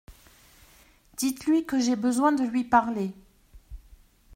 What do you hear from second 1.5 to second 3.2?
que j’ai besoin de lui parler.